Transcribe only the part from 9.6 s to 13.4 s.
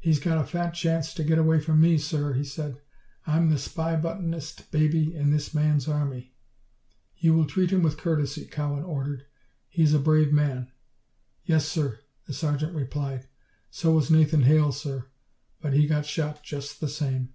"He is a brave man." "Yes, sir," the sergeant replied.